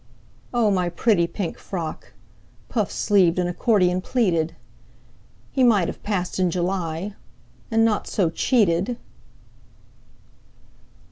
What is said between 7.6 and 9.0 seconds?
And not so cheated!"